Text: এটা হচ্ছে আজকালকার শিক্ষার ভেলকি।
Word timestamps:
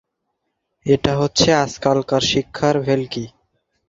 এটা 0.85 1.13
হচ্ছে 1.17 1.49
আজকালকার 1.63 2.23
শিক্ষার 2.31 2.75
ভেলকি। 2.81 3.25